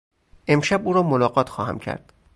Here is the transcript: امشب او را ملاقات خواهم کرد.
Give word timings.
امشب 0.47 0.87
او 0.87 0.93
را 0.93 1.03
ملاقات 1.03 1.49
خواهم 1.49 1.79
کرد. 1.79 2.13